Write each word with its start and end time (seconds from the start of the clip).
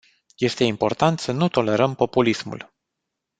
Este 0.39 0.63
important 0.65 1.19
să 1.19 1.31
nu 1.31 1.47
tolerăm 1.49 1.95
populismul. 1.95 2.73